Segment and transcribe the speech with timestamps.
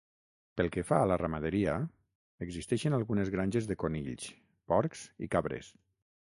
[0.61, 1.75] Pel que fa a la ramaderia,
[2.47, 4.29] existeixen algunes granges de conills,
[4.73, 5.75] porcs i cabres.